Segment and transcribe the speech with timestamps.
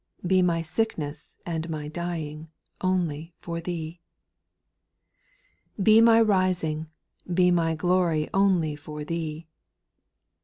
[0.25, 2.49] Be my sickness and my dying
[2.81, 4.01] Only for Thee.;
[5.75, 5.83] 7.
[5.83, 6.89] Be my rising,
[7.31, 9.45] be my glory Only for Thee.